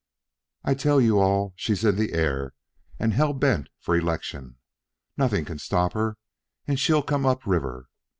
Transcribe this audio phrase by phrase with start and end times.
[0.63, 2.55] I tell you all she's in the air
[2.97, 4.57] and hell bent for election.
[5.15, 6.17] Nothing can stop her,
[6.65, 7.87] and she'll come up river.